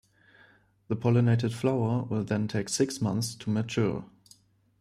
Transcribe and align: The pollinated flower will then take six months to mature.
The 0.87 0.95
pollinated 0.95 1.53
flower 1.53 2.05
will 2.05 2.23
then 2.23 2.47
take 2.47 2.69
six 2.69 2.99
months 3.03 3.35
to 3.35 3.51
mature. 3.51 4.03